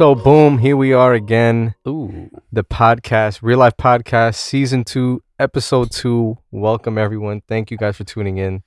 [0.00, 1.74] So boom, here we are again.
[1.86, 2.30] Ooh.
[2.50, 6.38] The podcast, Real Life Podcast, season two, episode two.
[6.50, 7.42] Welcome everyone.
[7.46, 8.62] Thank you guys for tuning in.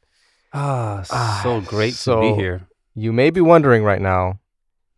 [0.53, 2.67] Ah, Ah, so great to be here.
[2.93, 4.41] You may be wondering right now,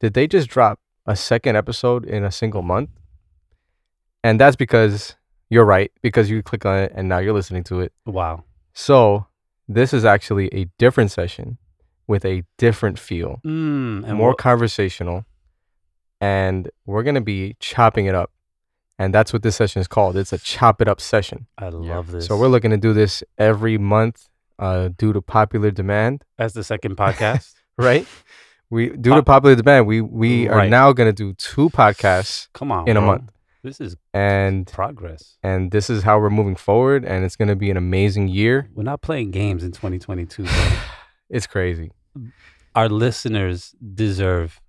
[0.01, 2.89] did they just drop a second episode in a single month?
[4.21, 5.15] And that's because
[5.49, 7.93] you're right, because you click on it and now you're listening to it.
[8.05, 8.43] Wow.
[8.73, 9.25] So
[9.69, 11.59] this is actually a different session
[12.07, 13.39] with a different feel.
[13.45, 15.23] Mm, and more conversational,
[16.21, 18.31] and we're gonna be chopping it up,
[18.99, 20.15] and that's what this session is called.
[20.17, 21.47] It's a chop it up session.
[21.57, 22.25] I love this.
[22.27, 24.27] So we're looking to do this every month,
[24.59, 27.53] uh, due to popular demand, as the second podcast.
[27.77, 28.07] right?
[28.69, 30.69] We due to popular demand, we we are Right.
[30.69, 32.87] now gonna do two podcasts, Come on.
[32.87, 33.07] In a bro.
[33.07, 33.31] month.
[33.63, 35.37] This is and progress.
[35.41, 38.69] and this is how we're moving forward, and it's gonna be an amazing year.
[38.75, 40.43] We're not playing games in 2022.
[40.43, 40.51] Bro.
[41.29, 41.89] It's crazy,
[42.75, 44.61] Our listeners deserve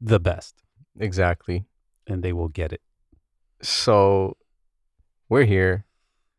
[0.00, 0.62] the best,
[0.98, 1.64] exactly.
[2.06, 2.80] and they will get it.
[3.62, 4.36] So
[5.28, 5.84] we're here.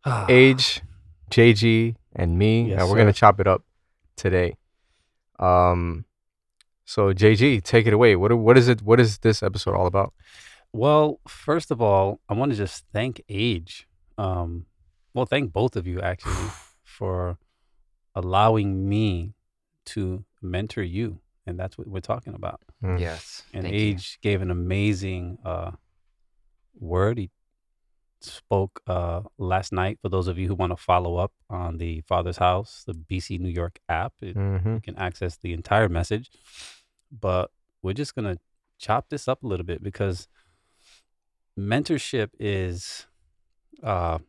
[0.30, 0.82] Age,
[1.30, 3.64] JG, and me, Yes, and we're gonna chop it up
[4.16, 4.58] today.
[5.40, 6.06] Um,
[6.86, 8.16] so JG, take it away.
[8.16, 8.82] What what is it?
[8.82, 10.14] What is this episode all about?
[10.74, 13.88] Well, first of all, I want to just thank Age.
[14.18, 14.66] Um,
[15.14, 16.50] well, thank both of you actually
[16.84, 17.38] for
[18.16, 19.34] allowing me
[19.86, 22.62] to mentor you, and that's what we're talking about.
[22.84, 23.00] Mm.
[23.00, 23.44] Yes.
[23.54, 23.82] And thank you.
[23.82, 25.72] Age gave an amazing uh,
[26.80, 27.18] word.
[27.18, 27.30] He
[28.22, 30.00] spoke uh, last night.
[30.02, 33.40] For those of you who want to follow up on the Father's House, the BC
[33.40, 36.30] New York app, it, hmm you can access the entire message.
[37.12, 38.38] But we're just gonna
[38.78, 40.28] chop this up a little bit because
[41.58, 43.08] mentorship is
[43.84, 44.20] uh,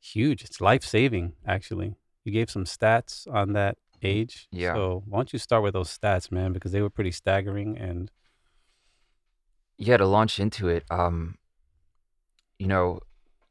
[0.00, 0.44] huge.
[0.44, 1.96] It's life saving, actually.
[2.24, 4.48] You gave some stats on that Age.
[4.50, 4.74] Yeah.
[4.74, 6.52] So why don't you start with those stats, man?
[6.52, 7.76] Because they were pretty staggering.
[7.78, 8.10] And
[9.78, 11.36] Yeah, to launch into it, um,
[12.58, 13.00] you know,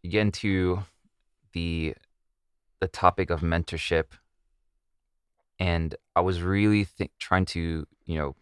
[0.02, 0.84] you get into
[1.54, 1.96] the
[2.80, 4.06] the topic of mentorship,
[5.60, 8.36] and I was really think, trying to, you know,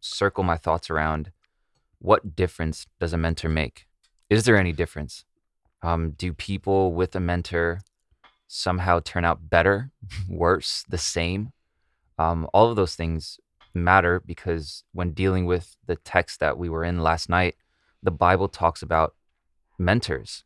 [0.00, 1.32] circle my thoughts around
[1.98, 3.86] what difference does a mentor make?
[4.28, 5.24] Is there any difference?
[5.82, 7.80] Um, do people with a mentor
[8.52, 9.90] somehow turn out better,
[10.28, 11.52] worse, the same?
[12.18, 13.40] Um, all of those things
[13.74, 17.56] matter because when dealing with the text that we were in last night,
[18.02, 19.14] the Bible talks about
[19.78, 20.44] mentors.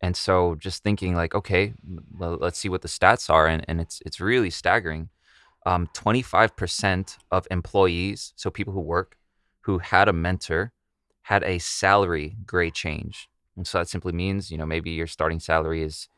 [0.00, 1.74] And so just thinking like, okay,
[2.16, 3.46] well, let's see what the stats are.
[3.46, 5.08] And, and it's, it's really staggering.
[5.66, 9.16] Um, 25% of employees, so people who work,
[9.62, 10.72] who had a mentor,
[11.22, 13.28] had a salary grade change.
[13.56, 16.08] And so that simply means, you know, maybe your starting salary is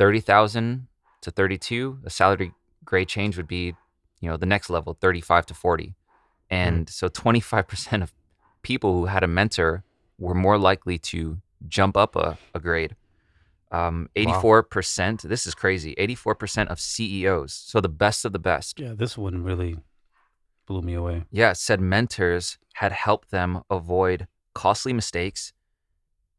[0.00, 0.86] 30,000
[1.20, 1.98] to 32.
[2.04, 2.54] A salary
[2.86, 3.74] grade change would be,
[4.20, 5.94] you know, the next level, 35 to 40.
[6.48, 8.14] And so 25% of
[8.62, 9.84] people who had a mentor
[10.18, 11.36] were more likely to
[11.68, 12.96] jump up a, a grade.
[13.70, 18.94] Um, 84%, this is crazy, 84% of CEOs, so the best of the best, yeah,
[18.96, 19.76] this one really
[20.66, 21.24] blew me away.
[21.30, 25.52] yeah, said mentors had helped them avoid costly mistakes.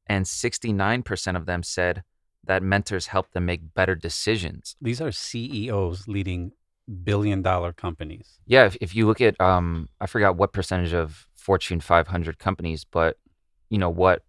[0.08, 2.04] And 69% of them said
[2.44, 4.76] that mentors help them make better decisions.
[4.82, 6.52] These are CEOs leading
[7.04, 8.40] billion dollar companies.
[8.46, 12.86] Yeah, if, if you look at, um, I forgot what percentage of Fortune 500 companies,
[12.86, 13.18] but
[13.70, 14.24] you know what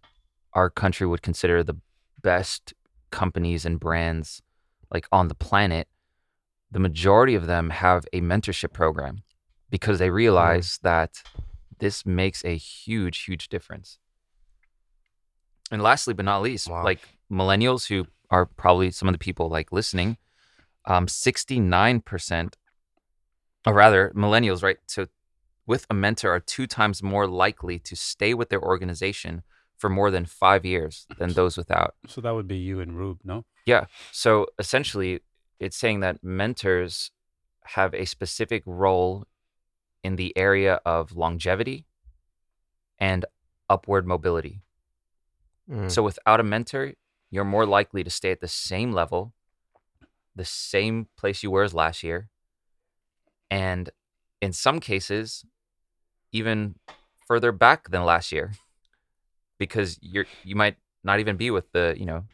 [0.53, 1.75] our country would consider the
[2.21, 2.73] best
[3.11, 4.41] companies and brands
[4.93, 5.87] like on the planet,
[6.71, 9.23] the majority of them have a mentorship program
[9.69, 11.23] because they realize that
[11.79, 13.97] this makes a huge, huge difference.
[15.73, 16.83] And lastly, but not least, Wow.
[16.83, 16.99] like
[17.31, 20.17] millennials who are probably some of the people like listening,
[20.85, 22.57] um, 69%,
[23.65, 24.77] or rather, millennials, right?
[24.85, 25.07] So
[25.65, 29.41] with a mentor are two times more likely to stay with their organization
[29.75, 31.95] for more than five years than those without.
[32.07, 33.43] So that would be you and Rube, no?
[33.65, 33.85] Yeah.
[34.11, 35.21] So essentially,
[35.59, 37.09] it's saying that mentors
[37.77, 39.25] have a specific role
[40.03, 41.87] in the area of longevity
[42.99, 43.25] and
[43.69, 44.61] upward mobility.
[45.69, 45.89] Mm.
[45.91, 46.93] So without a mentor,
[47.31, 49.33] you're more likely to stay at the same level,
[50.35, 52.29] the same place you were as last year,
[53.49, 53.89] and
[54.41, 55.45] in some cases,
[56.31, 56.75] even
[57.27, 58.51] further back than last year,
[59.57, 62.25] because you're you might not even be with the you know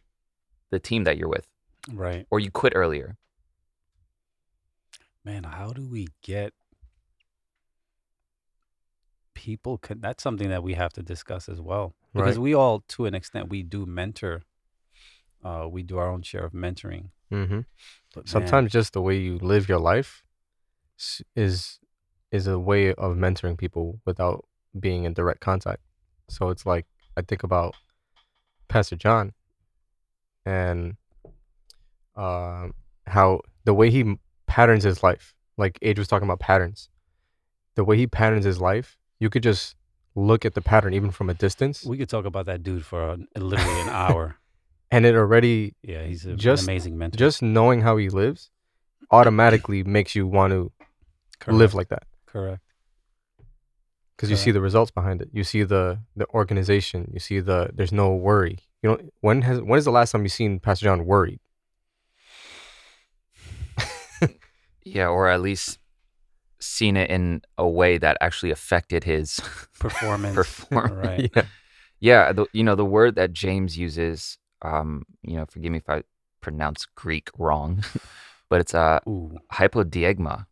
[0.72, 1.48] the team that you're with,
[1.92, 2.26] Right.
[2.30, 3.18] or you quit earlier.
[5.26, 6.54] Man, how do we get
[9.34, 11.94] people con- that's something that we have to discuss as well.
[12.14, 12.42] Because Right.
[12.44, 14.42] we all to an extent we do mentor
[15.44, 17.10] uh we do our own share of mentoring.
[17.30, 17.62] hmm
[18.14, 20.24] But man, Sometimes just the way you live your life
[21.36, 21.80] is
[22.32, 24.46] is a way of mentoring people without
[24.80, 25.82] being in direct contact.
[26.30, 26.86] So it's like
[27.18, 27.76] I think about
[28.68, 29.34] Pastor John
[30.46, 30.96] and
[32.16, 32.74] um
[33.06, 34.18] how the way he
[34.48, 36.90] patterns his life, like Age was talking about patterns,
[37.76, 39.76] the way he patterns his life, you could just
[40.20, 43.12] look at the pattern even from a distance, We could talk about that dude for
[43.14, 44.36] an- literally an hour.
[44.92, 47.18] and it already Yeah, he's a, Just- an amazing mentor.
[47.18, 48.52] just knowing how he lives
[49.12, 50.72] automatically makes you want to
[51.48, 52.62] live like that correct.
[54.16, 55.30] because you see the results behind it.
[55.34, 57.10] You see the the organization.
[57.14, 58.58] You see the there's no worry.
[58.84, 61.40] You know when has when is the last time you seen Pastor John worried?
[64.84, 65.79] Yeah, or at least
[66.62, 69.40] seen it in a way that actually affected his
[69.80, 70.36] Performance.
[70.36, 70.92] performance.
[71.08, 71.32] Right.
[71.36, 71.44] Yeah.
[72.02, 74.38] Yeah, the, you know the word that James uses.
[74.62, 76.04] Um, you know, forgive me if I
[76.42, 77.84] pronounce Greek wrong,
[78.50, 79.38] but it's uh, Ooh.
[79.54, 80.46] hypodiegma.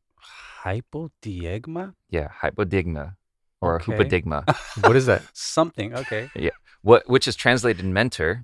[0.63, 1.93] Hypodiegma?
[2.09, 3.15] Yeah, hypodigma
[3.61, 3.93] or Okay.
[3.93, 4.43] hupodigma.
[4.85, 5.23] What is that?
[5.33, 5.93] Something.
[5.95, 6.29] Okay.
[6.35, 6.51] Yeah.
[6.81, 8.43] What which is translated mentor.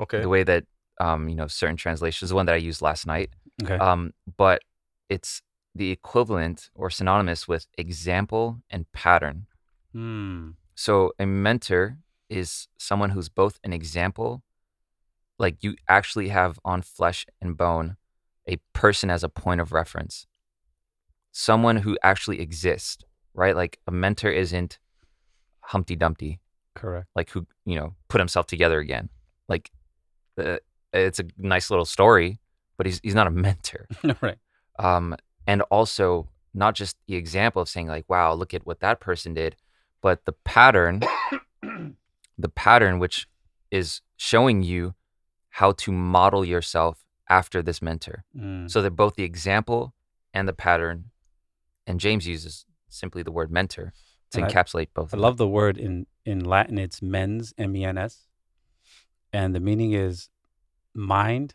[0.00, 0.20] Okay.
[0.20, 0.64] The way that
[1.00, 3.30] um, you know certain translations, the one that I used last night.
[3.62, 3.74] Okay.
[3.76, 4.62] Um, but
[5.08, 5.42] it's
[5.78, 9.46] the equivalent or synonymous with example and pattern.
[9.92, 10.50] Hmm.
[10.74, 11.98] So a mentor
[12.28, 14.42] is someone who's both an example,
[15.38, 17.96] like you actually have on flesh and bone
[18.46, 20.26] a person as a point of reference,
[21.32, 23.04] someone who actually exists,
[23.34, 23.54] right?
[23.54, 24.78] Like a mentor isn't
[25.60, 26.40] Humpty Dumpty,
[26.74, 27.06] Correct.
[27.14, 29.10] like who, you know, put himself together again.
[29.48, 29.70] Like
[30.38, 30.58] uh,
[30.92, 32.40] it's a nice little story,
[32.76, 33.86] but he's, he's not a mentor
[34.20, 34.38] right.
[34.78, 35.14] um,
[35.48, 39.34] and also not just the example of saying like wow look at what that person
[39.34, 39.56] did
[40.06, 41.00] but the pattern
[42.44, 43.26] the pattern which
[43.70, 44.94] is showing you
[45.60, 48.70] how to model yourself after this mentor Mm.
[48.70, 49.82] so that both the example
[50.32, 50.98] and the pattern
[51.86, 53.92] and james uses simply the word mentor
[54.30, 56.76] to And I- encapsulate both I love the word in in Latin.
[56.86, 58.26] It's mens, M E N S,
[59.32, 60.28] and the meaning is
[60.94, 61.54] mind,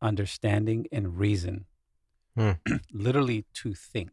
[0.00, 1.66] understanding, and reason.
[2.36, 2.52] Hmm.
[2.92, 4.10] Literally to think.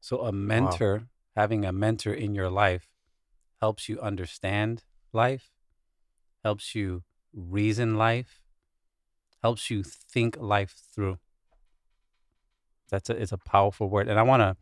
[0.00, 2.88] So a mentor, having a mentor in your life,
[3.60, 5.50] helps you understand life,
[6.42, 8.42] helps you reason life,
[9.42, 11.18] helps you think life through.
[12.90, 14.56] That's a it's a powerful word, and I want to.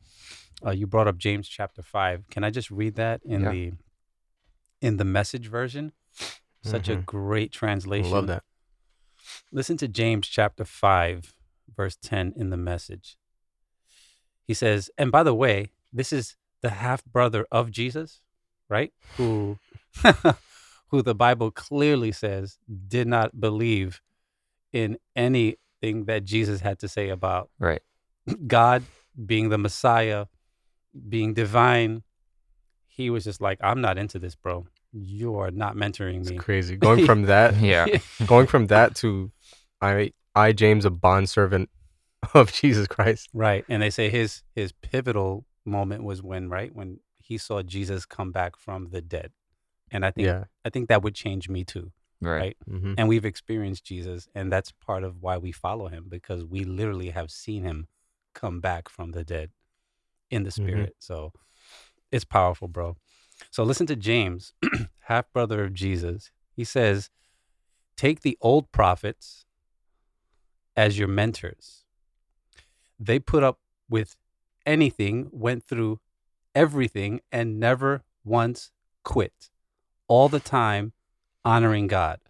[0.66, 2.28] Uh, you brought up James chapter five.
[2.30, 3.50] Can I just read that in Yeah.
[3.52, 3.72] the
[4.82, 5.92] in the message version?
[6.62, 7.06] Such a Mhm.
[7.06, 8.10] great translation.
[8.10, 8.44] love that.
[9.50, 11.34] Listen to James chapter 5,
[11.76, 13.16] verse 10 in the message.
[14.46, 18.20] He says, and by the way, this is the half brother of Jesus,
[18.68, 18.92] right?
[19.16, 19.58] Who
[20.88, 22.58] who the Bible clearly says
[22.88, 24.00] did not believe
[24.72, 27.82] in anything that Jesus had to say about right
[28.46, 28.82] God
[29.26, 30.26] being the Messiah,
[31.08, 32.02] being divine.
[32.86, 34.66] He was just like, I'm not into this, bro.
[34.92, 36.36] You are not mentoring It's me.
[36.36, 36.76] crazy.
[36.76, 37.86] Going from that, yeah
[38.26, 39.30] going from that to
[39.80, 41.70] I I James a bond servant
[42.34, 43.28] of Jesus Christ.
[43.32, 43.64] Right.
[43.68, 48.32] And they say his his pivotal moment was when, right, when he saw Jesus come
[48.32, 49.32] back from the dead.
[49.90, 50.44] And I think Yeah.
[50.64, 51.92] I think that would change me too.
[52.20, 52.56] right, Right.
[52.68, 56.64] hmm And we've experienced Jesus and that's part of why we follow him because we
[56.64, 57.88] literally have seen him
[58.34, 59.50] come back from the dead
[60.30, 60.54] in the Mhm.
[60.54, 60.96] spirit.
[60.98, 61.32] So
[62.12, 62.96] it's powerful, bro.
[63.50, 64.52] So listen to James,
[65.02, 66.30] half brother of Jesus.
[66.54, 67.10] He says,
[67.96, 69.44] "Take the old prophets
[70.80, 71.84] as your mentors.
[72.98, 73.58] They put up
[73.90, 74.16] with
[74.64, 76.00] anything, went through
[76.54, 78.70] everything, and never once
[79.04, 79.50] quit.
[80.08, 80.94] All the time
[81.44, 82.20] honoring God.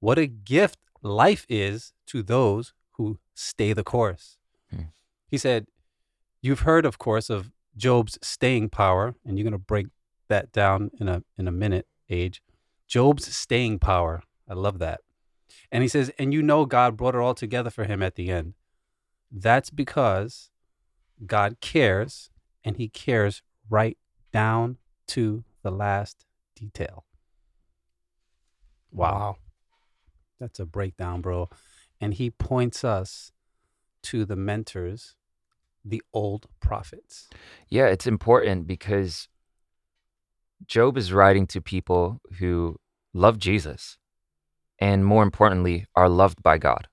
[0.00, 4.38] What a gift life is to those who stay the course.
[4.70, 4.88] Hmm.
[5.28, 5.66] He said,
[6.40, 9.88] You've heard, of course, of Job's staying power, and you're going to break
[10.28, 12.42] that down in a, in a minute, Age.
[12.88, 14.22] Job's staying power.
[14.48, 15.00] I love that.
[15.74, 18.30] And he says, And you know God brought it all together for him at the
[18.30, 18.54] end.
[19.32, 20.50] That's because
[21.26, 22.30] God cares,
[22.62, 23.98] and he cares right
[24.32, 24.76] down
[25.08, 27.04] to the last detail.
[28.92, 29.38] Wow.
[30.38, 31.48] That's a breakdown, bro.
[32.00, 33.32] And he points us
[34.04, 35.16] to the mentors,
[35.84, 37.28] the old prophets.
[37.68, 39.26] Yeah, it's important because
[40.68, 42.78] Job is writing to people who
[43.12, 43.98] love Jesus
[44.84, 46.88] and more importantly are loved by God.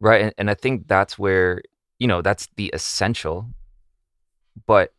[0.00, 0.22] Right?
[0.22, 1.62] And, and I think that's where,
[2.00, 3.46] you know, that's the essential,
[4.66, 4.92] but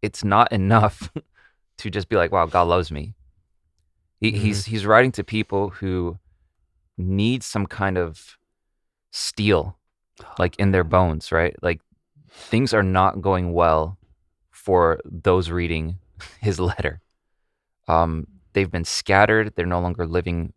[0.00, 1.10] it's not enough
[1.78, 3.14] to just be like, wow, God loves me.
[4.20, 6.18] He, He's he's writing to people who
[6.96, 8.36] need some kind of
[9.10, 9.76] steel
[10.38, 11.56] like in their bones, right?
[11.62, 11.80] Like
[12.30, 13.98] things are not going well
[14.52, 15.98] for those reading
[16.40, 17.00] his letter.
[17.88, 19.52] Um, they've been scattered.
[19.54, 20.52] They're no longer living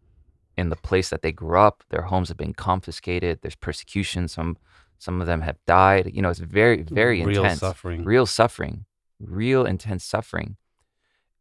[0.57, 1.83] in the place that they grew up.
[1.89, 3.39] Their homes have been confiscated.
[3.41, 4.27] There's persecution.
[4.27, 4.57] Some
[4.97, 6.11] some of them have died.
[6.13, 8.03] You know, it's very very Real intense suffering.
[8.03, 8.85] real suffering,
[9.19, 10.57] real intense suffering.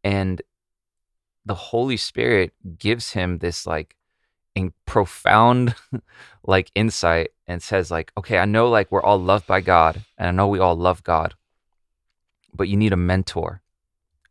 [0.03, 0.41] And
[1.45, 3.97] the Holy Spirit gives him this like
[4.55, 5.75] in profound
[6.45, 10.29] like insight and says like, okay, I know like we're all loved by God and
[10.29, 11.35] I know we all love God,
[12.55, 13.63] but you need a mentor.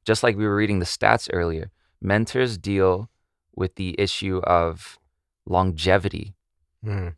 [0.05, 1.71] Just like we were reading the stats earlier,
[2.01, 3.10] mentors deal
[3.56, 5.00] with the issue of
[5.46, 6.36] longevity.
[6.86, 7.15] Mm.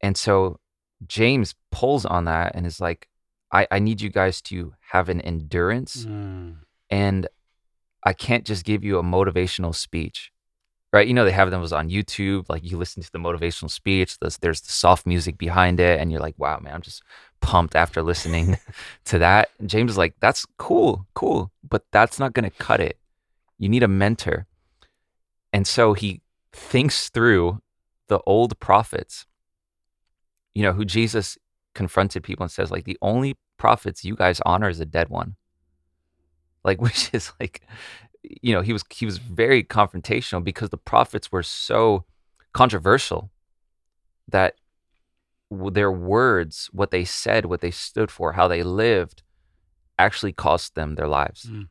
[0.00, 0.58] And so
[1.06, 3.08] James pulls on that and is like,
[3.52, 6.56] I, I need you guys to have an endurance Mm.
[6.90, 7.26] and
[8.04, 10.32] I can't just give you a motivational speech.
[10.92, 11.06] Right?
[11.08, 12.50] You know, they have those on YouTube.
[12.50, 16.12] Like you listen to the motivational speech, there's, there's the soft music behind it, and
[16.12, 17.02] you're like, wow, man, I'm just
[17.40, 18.58] pumped after listening
[19.06, 19.48] to that.
[19.58, 22.98] And James is like, that's cool, cool, but that's not going to cut it.
[23.62, 24.46] You need a mentor.
[25.52, 26.20] And so he
[26.52, 27.60] thinks through
[28.08, 29.26] the old prophets,
[30.54, 31.38] you know, who Jesus
[31.74, 35.36] confronted people and says, like, the only prophets you guys honor is a dead one
[36.64, 37.62] like which is like
[38.22, 42.04] you know he was he was very confrontational because the prophets were so
[42.52, 43.30] controversial
[44.28, 44.54] that
[45.50, 49.22] their words what they said what they stood for how they lived
[49.98, 51.68] actually cost them their lives Mm.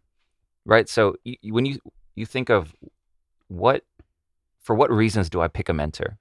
[0.65, 1.79] Right so y- y- when you
[2.15, 2.75] you think of
[3.47, 3.83] what
[4.59, 6.17] for what reasons do i pick a mentor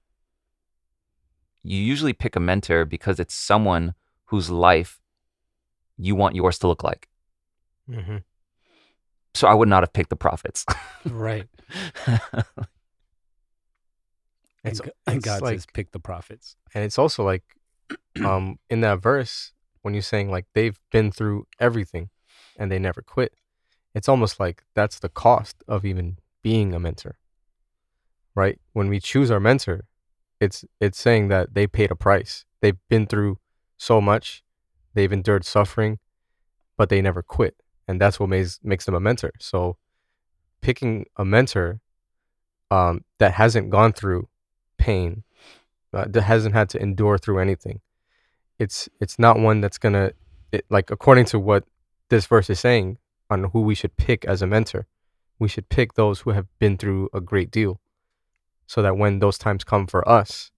[1.63, 3.93] you usually pick a mentor because it's someone
[4.25, 4.99] whose life
[5.97, 7.07] you want yours to look like
[7.87, 8.17] hmm
[9.33, 10.65] so i would not have picked the prophets
[11.05, 11.47] Right.
[14.63, 16.55] And, It's- G- and God like- says, pick the prophets.
[16.75, 17.43] And it's also like,
[18.23, 22.09] um, in that verse when you're saying like they've been through everything,
[22.59, 23.33] and they never quit.
[23.93, 27.17] It's almost like that's the cost of even being a mentor,
[28.35, 28.59] right?
[28.73, 29.85] When we choose our mentor,
[30.39, 32.45] it's it's saying that they paid a price.
[32.61, 33.39] They've been through
[33.77, 34.43] so much,
[34.93, 35.99] they've endured suffering,
[36.77, 37.55] but they never quit,
[37.87, 39.31] and that's what makes makes them a mentor.
[39.39, 39.77] So,
[40.61, 41.81] picking a mentor
[42.69, 44.29] um, that hasn't gone through
[44.77, 45.23] pain,
[45.93, 47.81] uh, that hasn't had to endure through anything,
[48.57, 50.13] it's it's not one that's gonna
[50.51, 51.65] it, like according to what
[52.09, 52.97] this verse is saying
[53.31, 54.85] on who we should pick as a mentor,
[55.39, 57.79] we should pick those who have been through a great deal,
[58.67, 60.51] so that when those times come for us,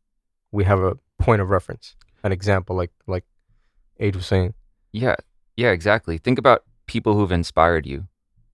[0.52, 3.24] we have a point of reference, an example, like like
[4.00, 4.56] Age was saying.
[4.92, 5.16] Yeah,
[5.56, 6.18] yeah, exactly.
[6.18, 8.08] Think about people who've inspired you.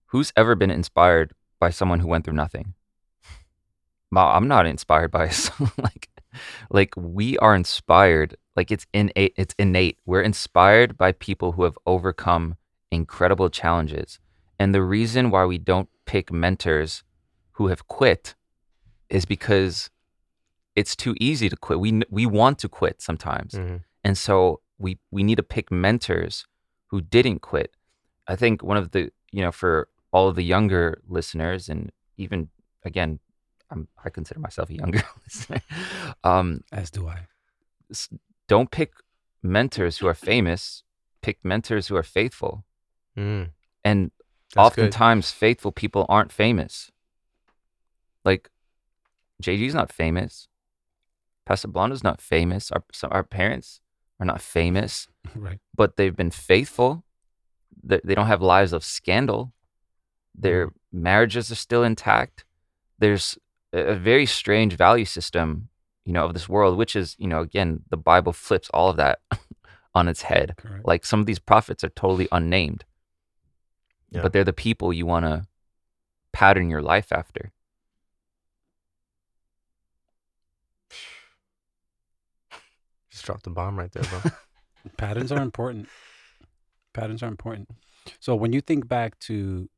[0.06, 2.74] Who's ever been inspired by someone who went through nothing?
[4.14, 5.30] I'm not inspired by
[5.78, 6.08] like
[6.70, 9.98] like we are inspired like it's innate it's innate.
[10.04, 12.56] We're inspired by people who have overcome
[12.90, 14.18] incredible challenges.
[14.58, 17.02] And the reason why we don't pick mentors
[17.52, 18.34] who have quit
[19.08, 19.90] is because
[20.76, 21.80] it's too easy to quit.
[21.80, 23.54] We we want to quit sometimes.
[23.54, 23.82] Mhm.
[24.04, 26.46] And so we we need to pick mentors
[26.88, 27.70] who didn't quit.
[28.28, 32.48] I think one of the you know for all of the younger listeners and even
[32.84, 33.20] again
[33.70, 35.60] I'm, I consider myself a younger listener.
[36.24, 37.26] Um, As do I.
[38.48, 38.92] don't pick
[39.42, 40.82] mentors who are famous.
[41.22, 42.64] Pick mentors who are faithful.
[43.18, 43.50] Mm,
[43.84, 44.10] And
[44.54, 44.84] that's good.
[44.86, 46.90] oftentimes, faithful people aren't famous.
[48.24, 48.50] Like
[49.42, 50.48] JG's not famous.
[51.46, 52.70] Pastor Blondo's not famous.
[52.70, 53.80] Our some, our parents
[54.18, 55.06] are not famous.
[55.36, 55.58] Right.
[55.76, 57.04] but they've been faithful.
[57.84, 59.52] They, they don't have lives of scandal.
[60.34, 62.44] Their marriages are still intact.
[62.98, 63.38] There's
[63.72, 65.68] a, a very strange value system,
[66.04, 68.96] you know, of this world, which is, you know, again, the Bible flips all of
[68.96, 69.20] that
[69.94, 70.54] on its head.
[70.56, 70.86] Correct.
[70.86, 72.84] Like some of these prophets are totally unnamed,
[74.10, 74.22] Yeah.
[74.22, 75.46] but they're the people you want to
[76.32, 77.52] pattern your life after.
[83.10, 84.20] Just dropped the bomb right there, bro.
[84.96, 85.88] Patterns are important.
[86.92, 87.68] Patterns are important.
[88.18, 89.68] So when you think back to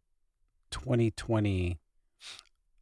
[0.70, 1.78] 2020,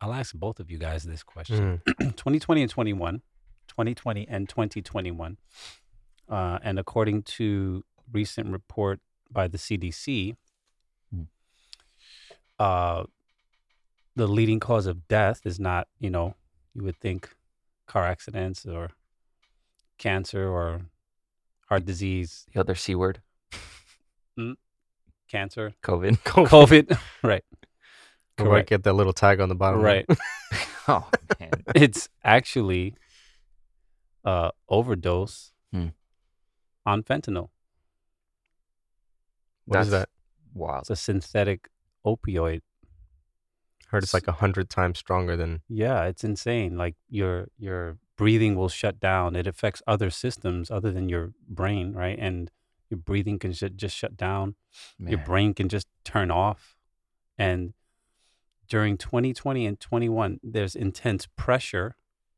[0.01, 1.83] I'll ask both of you guys this question.
[1.87, 3.23] Mm, 2020 and 21,
[3.69, 5.37] 2020 and 2021.
[6.29, 10.37] Uh, and according to recent report by the CDC.
[12.61, 13.05] Uh,
[14.15, 16.35] the leading cause of death is not, you know,
[16.75, 17.35] you would think
[17.87, 18.91] car accidents or
[19.99, 20.83] cancer or
[21.69, 23.21] heart disease, The other C word,
[25.29, 26.19] cancer, COVID.
[26.25, 26.99] COVID.
[27.23, 27.45] right.
[28.39, 28.69] we might Correct.
[28.69, 29.81] get that little tag on the bottom.
[29.81, 30.07] Right.
[30.89, 31.51] oh, man.
[31.75, 32.95] it's actually
[34.25, 35.89] uh overdose Hmm.
[36.85, 37.49] on fentanyl.
[39.67, 40.09] What is That's- that?
[40.59, 40.81] Wow.
[40.81, 41.69] It's a synthetic
[42.05, 42.61] opioid.
[43.89, 46.77] Heard it's like a hundred times stronger than Yeah, it's insane.
[46.77, 49.35] Like your your breathing will shut down.
[49.35, 52.19] It affects other systems other than your brain, right?
[52.19, 52.51] And
[52.89, 54.55] your breathing can ju- just shut down.
[55.11, 56.77] Your brain can just turn off.
[57.39, 57.73] And
[58.69, 61.97] during 2020 and 21, there's intense pressure,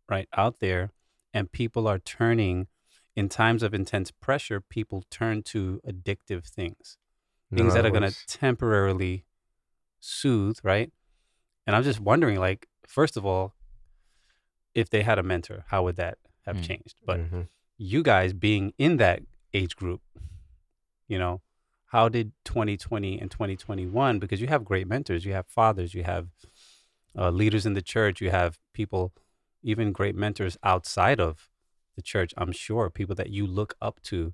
[0.08, 0.92] right, out there,
[1.34, 2.68] and people are turning.
[3.14, 6.96] In times of intense pressure, people turn to addictive things
[7.54, 9.26] things that are going to temporarily
[10.02, 10.92] soothe, right?
[11.66, 13.54] And I'm just wondering, like, first of all,
[14.74, 16.66] if they had a mentor, how would that have Mm.
[16.66, 16.96] changed?
[17.06, 17.48] But Mhm.
[17.76, 19.22] you guys being in that
[19.54, 20.02] age group,
[21.06, 21.40] you know,
[21.86, 24.18] how did 2020 and 2021?
[24.18, 26.28] Because you have great mentors, you have fathers, you have
[27.14, 29.12] uh, leaders in the church, you have people,
[29.62, 31.50] even great mentors outside of
[31.94, 32.32] the church.
[32.38, 34.32] I'm sure people that you look up to.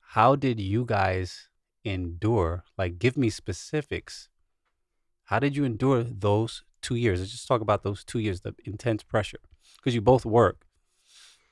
[0.00, 1.48] How did you guys
[1.84, 2.64] endure?
[2.76, 4.28] Like, give me specifics.
[5.28, 7.20] How did you endure those two years?
[7.20, 9.40] Let's just talk about those two years, the intense pressure,
[9.76, 10.64] because you both work.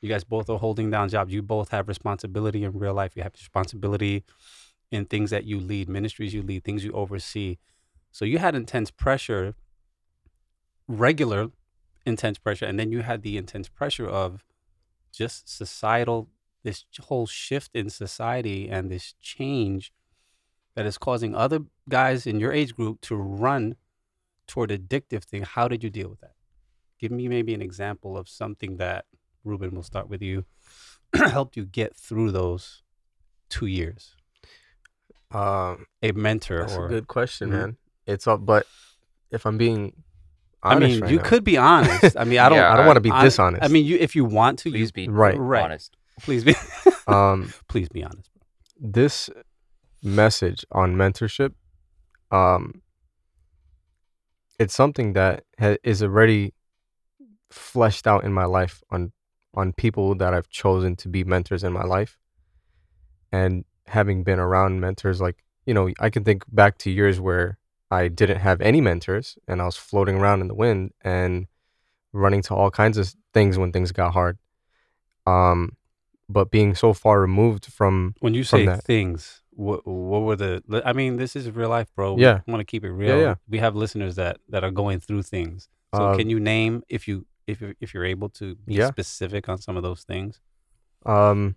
[0.00, 1.30] You guys both are holding down jobs.
[1.30, 3.14] You both have responsibility in real life.
[3.14, 4.24] You have responsibility
[4.90, 7.58] in things that you lead, ministries you lead, things you oversee.
[8.12, 9.54] So you had intense pressure,
[10.88, 11.50] regular
[12.06, 14.42] intense pressure, and then you had the intense pressure of
[15.12, 16.30] just societal,
[16.62, 19.92] this whole shift in society and this change
[20.76, 23.74] that is causing other guys in your age group to run
[24.46, 25.42] toward addictive thing.
[25.42, 26.34] How did you deal with that?
[27.00, 29.06] Give me maybe an example of something that
[29.44, 30.44] Reuben will start with you
[31.14, 32.82] helped you get through those
[33.48, 34.14] two years.
[35.32, 37.52] Um, A mentor that's or a good question, Mhm.
[37.52, 37.76] man.
[38.06, 38.66] It's all, but
[39.30, 39.92] if I'm being
[40.62, 42.16] I mean, right you now- could be honest.
[42.16, 42.58] I mean, I don't.
[42.58, 43.64] Yeah, I don't I- want to be hon- dishonest.
[43.64, 45.36] I mean, you if you want to, Please you, be Right.
[45.38, 45.64] Right.
[45.64, 45.96] honest.
[46.22, 46.54] please be,
[47.08, 48.30] um, please be honest.
[48.80, 49.28] this
[50.02, 51.52] message on mentorship,
[52.30, 52.82] um,
[54.58, 56.54] it's something that ha- is already
[57.50, 59.12] fleshed out in my life on
[59.54, 62.18] on people that I've chosen to be mentors in my life,
[63.32, 67.58] and having been around mentors, like you know, I can think back to years where
[67.90, 71.46] I didn't have any mentors and I was floating around in the wind and
[72.12, 74.38] running to all kinds of things when things got hard.
[75.26, 75.76] Um,
[76.28, 78.84] but being so far removed from When you say that.
[78.84, 80.52] things, what what were the?
[80.84, 82.16] I mean, this is real life, bro.
[82.18, 82.40] Yeah.
[82.46, 83.18] we want to keep it real.
[83.18, 83.34] yeah.
[83.48, 85.68] We have listeners that that are going through things.
[85.94, 87.16] So Uh, can you name if you
[87.46, 88.88] if you if you're able to be Yeah.
[88.88, 90.40] specific on some of those things?
[91.04, 91.54] um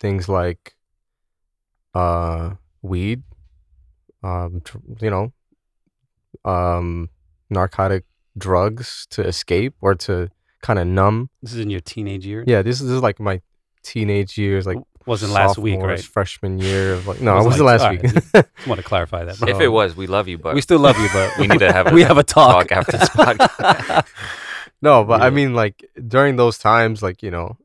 [0.00, 0.74] things like
[1.94, 3.22] uh weed
[4.22, 5.32] um tr- you know
[6.44, 7.08] um
[7.50, 8.04] narcotic
[8.38, 10.28] drugs to escape or to
[10.62, 12.44] kind of numb This is in your teenage years.
[12.48, 13.40] yeah this is, this is like my
[13.82, 16.04] teenage years like wasn't last week, sophomores, right?
[16.12, 18.86] freshman year of like no Wasn't it wasn't like- last alright, week Just want to
[18.86, 19.48] clarify that.
[19.48, 21.72] if it was, we love you, but we still love you, but we need to
[21.72, 24.06] have a we have a talk, talk after this podcast.
[24.82, 27.56] no but i mean like during those times like you know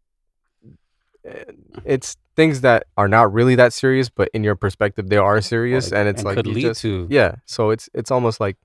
[1.25, 1.43] eh,
[1.83, 5.91] it's things that are not really that serious but in your perspective they are serious
[5.91, 8.55] and it's like could lead just- to yeah so it's it's almost like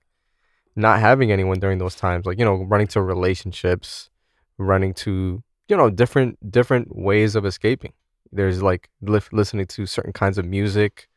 [0.77, 4.11] not having anyone during those times like you know running to relationships
[4.59, 7.93] running to you know different different ways of escaping
[8.33, 11.09] there's like lif- listening to certain kinds of music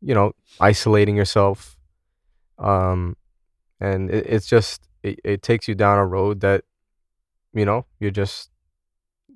[0.00, 1.76] you know isolating yourself
[2.58, 3.16] um
[3.80, 6.64] and it, it's just it, it takes you down a road that
[7.52, 8.50] you know you're just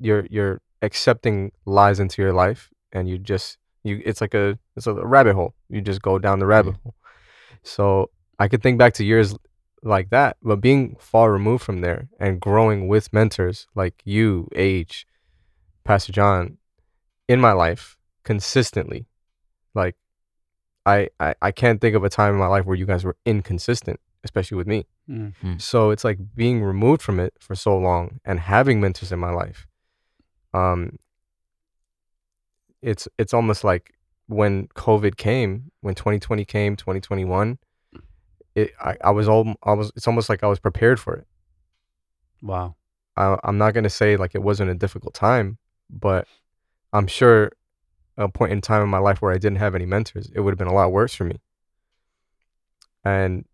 [0.01, 4.87] you're you're accepting lies into your life and you just you it's like a it's
[4.87, 5.55] a rabbit hole.
[5.69, 6.95] You just go down the rabbit hole.
[7.63, 9.37] So i could think back to years
[9.83, 15.07] like that but being far removed from there and growing with mentors like you Age
[15.85, 16.58] pastor john
[17.29, 19.07] in my life consistently
[19.75, 19.95] like
[20.87, 23.17] I, I i can't think of a time in my life where you guys were
[23.25, 25.59] inconsistent especially with me Mm.
[25.59, 29.31] so it's like being removed from it for so long and having mentors in my
[29.31, 29.67] life
[30.53, 30.99] um
[32.83, 33.95] it's it's almost like
[34.27, 37.59] when covid came when 2020 came 2021
[38.55, 41.27] it i, I was all i was it's almost like i was prepared for it
[42.43, 42.77] wow.
[43.17, 45.57] I, i'm not going to say like it wasn't a difficult time
[45.89, 46.27] but
[46.93, 47.51] i'm sure
[48.17, 50.51] a point in time in my life where i didn't have any mentors it would
[50.51, 51.37] have been a lot worse for me
[53.05, 53.45] and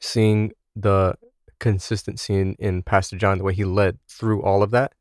[0.00, 1.14] seeing the
[1.58, 4.92] consistency in, in pastor john the way he led through all of that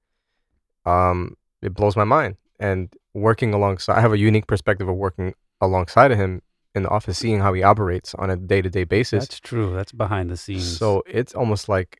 [0.85, 5.33] um it blows my mind and working alongside i have a unique perspective of working
[5.61, 6.41] alongside of him
[6.75, 9.73] in the office seeing how he operates on a day-to-day basis That's true.
[9.73, 10.77] That's behind the scenes.
[10.77, 11.99] so it's almost like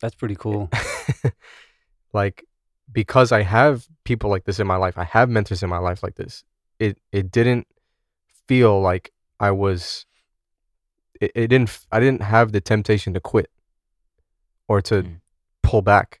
[0.00, 0.70] that's pretty cool.
[2.12, 2.44] like
[2.90, 6.02] because I have people like this in my life, I have mentors in my life
[6.02, 6.44] like this.
[6.78, 7.66] It it didn't
[8.46, 10.06] feel like I was
[11.20, 13.50] it, it didn't I didn't have the temptation to quit
[14.68, 15.20] or to Mm.
[15.62, 16.20] pull back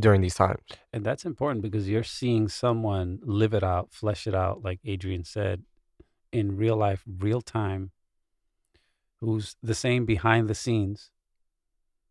[0.00, 0.60] during these times.
[0.92, 5.22] And that's important because you're seeing someone live it out, flesh it out, like Adrian
[5.24, 5.62] said,
[6.32, 7.92] in real life, real time,
[9.20, 11.10] who's the same behind the scenes.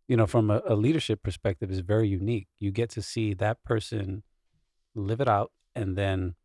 [0.07, 2.47] You know, from a, a leadership perspective, is very unique.
[2.59, 4.23] You get to see that person
[4.95, 6.35] live it out and then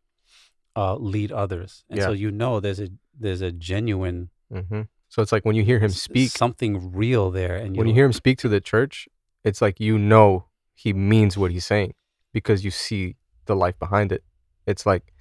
[0.76, 5.32] uh, lead others, and so you know there's a there's a genuine hmm So it's
[5.32, 8.38] like when you hear him speak, something real there, and when you hear him speak
[8.38, 9.08] to the church,
[9.44, 11.94] it's like you know he means what he's saying
[12.32, 13.16] because you see
[13.46, 14.22] the life behind it.
[14.66, 15.12] It's like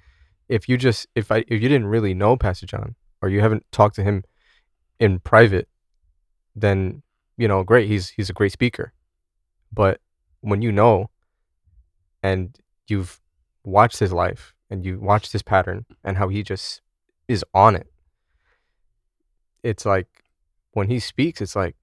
[0.48, 3.64] if you just if I if you didn't really know Pastor John or you haven't
[3.72, 4.22] talked to him
[5.00, 5.68] in private,
[6.54, 7.02] then
[7.38, 8.92] you know, great, he's he's a great speaker.
[9.72, 10.00] But
[10.40, 11.08] when you know
[12.22, 12.54] and
[12.88, 13.20] you've
[13.64, 16.82] watched his life and you watched his pattern and how he just
[17.28, 17.86] is on it,
[19.62, 20.06] it's like
[20.72, 21.76] when he speaks, it's like,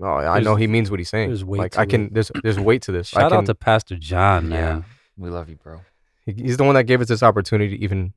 [0.00, 1.28] oh, I know There's- he means what he's saying.
[1.28, 2.14] there's weight like to I can, it.
[2.14, 3.12] there's there's weight to this.
[3.16, 4.60] I shout can, out to Pastor John, Yeah.
[4.60, 4.84] man.
[5.16, 5.80] We love you, bro.
[6.26, 8.12] he- he's the one that gave us this opportunity to even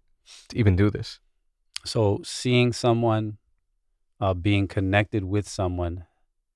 [0.49, 1.19] to even do this.
[1.85, 3.37] So seeing someone,
[4.19, 6.05] uh, being connected with someone,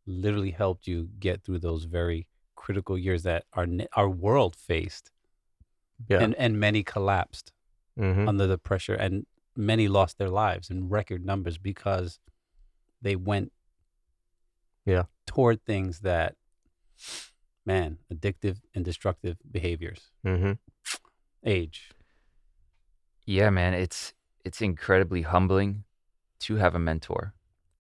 [0.10, 5.12] literally helped you get through those very critical years that our our world faced,
[6.08, 6.20] Yeah.
[6.24, 7.52] and and many collapsed
[7.96, 12.20] hmm under the pressure, and many lost their lives in record numbers because
[13.02, 13.52] they went,
[14.86, 15.04] Yeah.
[15.26, 16.36] toward things that,
[17.66, 20.12] man, addictive and destructive behaviors.
[20.24, 20.54] hmm
[21.46, 21.92] Age,
[23.26, 25.84] Yeah, man, it's it's incredibly humbling
[26.40, 27.34] to have a mentor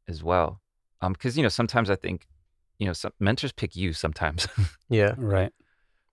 [0.07, 0.61] as well.
[1.01, 2.27] Um, because you know sometimes I think,
[2.77, 4.47] you know, some mentors pick you sometimes.
[4.89, 5.13] Yeah.
[5.17, 5.53] right?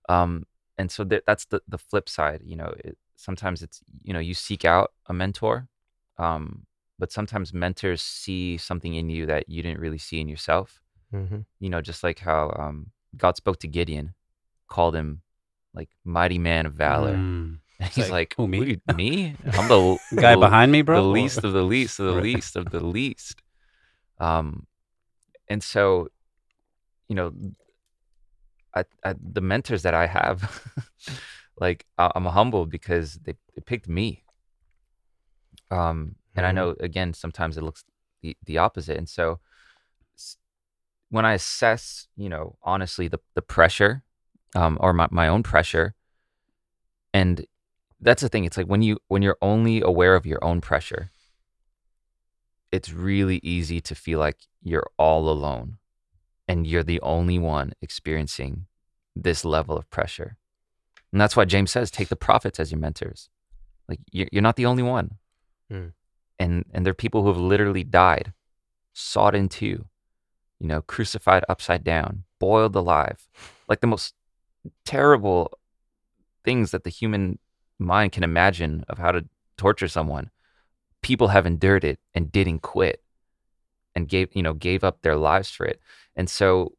[0.09, 0.45] um,
[0.79, 2.43] and so that that's the the flip side.
[2.45, 5.69] You know, it, sometimes it's you know you seek out a mentor,
[6.19, 6.67] um,
[6.99, 10.81] but sometimes mentors see something in you that you didn't really see in yourself.
[11.11, 14.15] hmm You know, just like how um, God spoke to Gideon,
[14.69, 15.23] called him
[15.75, 17.17] like mighty man of valor.
[17.17, 17.59] Mm.
[17.79, 19.35] And he's like, like, "Who, me?" "What you- me?
[19.53, 21.03] I'm the The guy the- behind me, bro.
[21.03, 22.23] the least of the least of the Right.
[22.25, 23.43] least of the least.
[24.19, 24.67] Um,
[25.49, 26.09] and so,
[27.09, 27.33] you know,
[28.75, 30.63] I, I the mentors that I have,
[31.59, 34.25] like I- I'm humble because they, they picked me.
[35.71, 36.55] Um, and I Mhm.
[36.55, 37.85] know again sometimes it looks
[38.23, 39.41] the the opposite, and so
[41.11, 44.03] when I assess, you know, honestly the the pressure,
[44.55, 45.95] um, or my my own pressure,
[47.13, 47.47] and
[48.01, 48.45] that's the thing.
[48.45, 51.11] It's like when you when you're only aware of your own pressure,
[52.73, 55.79] it's really easy to feel like you're all alone
[56.49, 58.67] and you're the only one experiencing
[59.15, 60.37] this level of pressure.
[61.13, 63.31] And that's why James says, take the prophets as your mentors.
[63.89, 65.13] Like you're, you're not the only one.
[65.73, 65.93] Mm.
[66.39, 68.33] And and they're people who have literally died,
[68.93, 69.87] sawed in two,
[70.61, 73.29] you know, crucified upside down, boiled alive,
[73.69, 74.15] like the most
[74.85, 75.59] terrible
[76.45, 77.39] things that the human
[77.79, 79.25] mind can imagine of how to
[79.57, 80.31] torture someone.
[81.07, 83.01] People have endured it and didn't quit
[83.95, 85.81] and gave, you know, gave up their lives for it.
[86.17, 86.73] And so,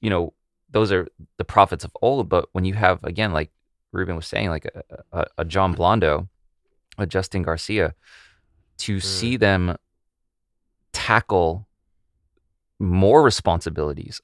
[0.00, 0.34] you know,
[0.70, 2.28] those are the prophets of old.
[2.28, 3.50] But when you have, again, like
[3.90, 6.28] Reuben was saying, like a, a, a John Blondo,
[6.96, 7.96] a Justin Garcia,
[8.78, 9.76] to see them
[10.92, 11.66] tackle
[12.78, 14.20] more responsibilities.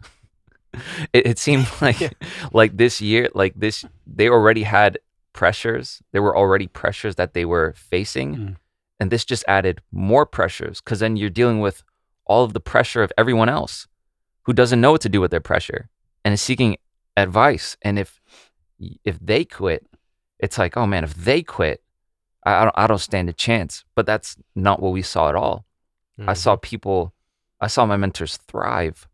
[1.12, 2.14] it, it seemed like
[2.52, 5.00] like this year, like this, they already had
[5.32, 6.00] pressures.
[6.12, 8.36] There were already pressures that they were facing.
[8.36, 8.56] Mm.
[9.02, 11.82] And this just added more pressures because then you're dealing with
[12.24, 13.88] all of the pressure of everyone else
[14.44, 15.88] who doesn't know what to do with their pressure
[16.24, 16.76] and is seeking
[17.16, 17.76] advice.
[17.82, 18.20] And if
[19.02, 19.84] if they quit,
[20.38, 21.82] it's like, oh man, if they quit,
[22.46, 23.84] I, I don't I don't stand a chance.
[23.96, 25.64] But that's not what we saw at all.
[26.20, 26.60] I saw mm-hmm.
[26.60, 27.12] people,
[27.60, 29.08] I saw my mentors thrive.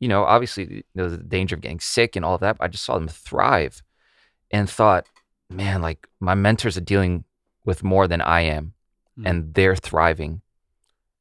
[0.00, 2.56] You know, obviously there was the danger of getting sick and all of that.
[2.56, 3.82] But I just saw them thrive,
[4.50, 5.06] and thought,
[5.50, 7.24] man, like my mentors are dealing
[7.64, 8.74] with more than I am,
[9.18, 9.28] Mm.
[9.28, 10.40] and they're thriving.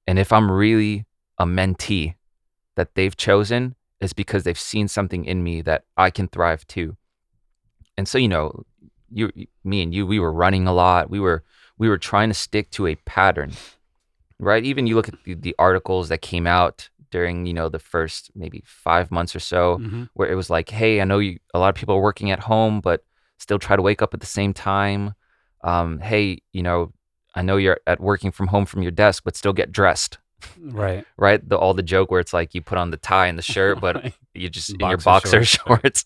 [0.08, 1.06] And if I'm really
[1.38, 2.16] a mentee
[2.76, 6.96] that they've chosen, is because they've seen something in me that I can thrive too.
[7.98, 8.64] And so, you know,
[9.12, 9.30] you,
[9.64, 11.10] me and you, we were running a lot.
[11.10, 11.44] We were,
[11.78, 13.52] we were trying to stick to a pattern,
[14.40, 14.64] right?
[14.64, 18.32] Even you look at the, the articles that came out during, you know, the first
[18.34, 20.10] maybe five months or so, Mhm.
[20.14, 22.40] where it was like, hey, I know you, a lot of people are working at
[22.40, 23.04] home, but
[23.38, 25.14] still try to wake up at the same time.
[25.64, 26.92] Um, hey, you know,
[27.36, 30.18] I know you're at working from home from your desk, but still get dressed,
[30.60, 31.06] Right.
[31.18, 31.48] right?
[31.48, 33.80] The all the joke where it's like you put on the tie and the shirt,
[33.80, 36.06] but you just in your Boxer boxer shorts, shorts.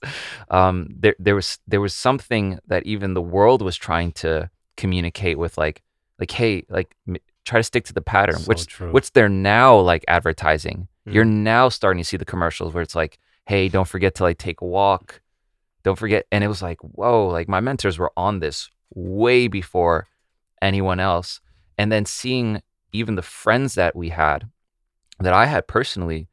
[0.50, 5.38] Um, there there was there was something that even the world was trying to communicate
[5.38, 5.82] with, like
[6.20, 8.92] like hey, like m- try to stick to the pattern, So which true.
[8.92, 10.88] which they're now like advertising.
[11.08, 11.44] You're Mm.
[11.44, 14.62] now starting to see the commercials where it's like, hey, don't forget to like take
[14.62, 15.22] a walk.
[15.84, 16.26] Don't forget.
[16.32, 20.08] And it was like, whoa, like my mentors were on this way before
[20.62, 21.42] anyone else.
[21.78, 24.50] And then seeing even the friends that we had,
[25.20, 26.30] that I had personally,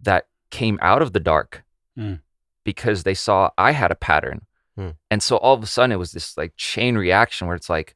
[0.00, 1.64] that came out of the dark
[1.96, 2.20] Mm.
[2.64, 4.46] because they saw I had a pattern.
[4.76, 4.96] Mm.
[5.10, 7.94] And so all of a sudden it was this like chain reaction where it's like,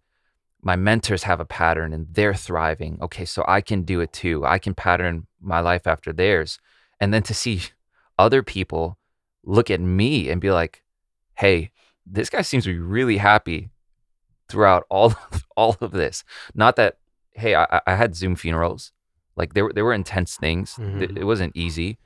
[0.63, 2.99] my mentors have a pattern and they're thriving.
[3.03, 4.45] Okay, so I can do it too.
[4.45, 6.59] I can pattern my life after theirs.
[7.01, 7.63] And then to see
[8.19, 8.99] other people
[9.45, 10.83] look at me and be like,
[11.35, 11.71] hey,
[12.05, 13.71] this guy seems to be really happy
[14.49, 16.25] throughout all of, all of this.
[16.55, 16.99] Not that,
[17.33, 18.93] hey, I, I- I had Zoom funerals.
[19.37, 20.75] Like there, were- there were intense things.
[20.77, 21.17] Th- Mhm.
[21.19, 21.99] It wasn't easy.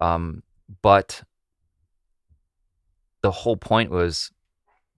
[0.00, 0.42] Um,
[0.82, 1.22] but
[3.22, 4.30] the whole point was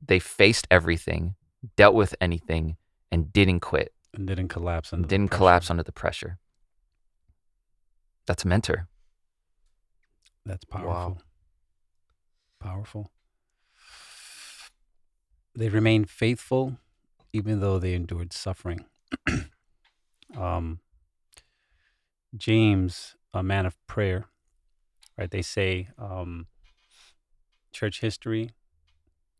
[0.04, 1.34] they faced everything,
[1.76, 2.76] dealt with anything,
[3.10, 5.38] and didn't quit and didn't collapse under the didn't pressure.
[5.38, 6.38] collapse under the pressure.
[8.26, 8.88] That's a mentor.
[10.46, 10.78] That's Wow.
[10.80, 11.22] powerful.
[12.60, 13.12] Powerful.
[15.54, 16.78] They remained faithful
[17.32, 18.84] even though they endured suffering.
[20.36, 20.80] um,
[22.36, 24.26] James, a man of prayer,
[25.18, 25.30] right?
[25.30, 26.46] They say um,
[27.72, 28.50] church history.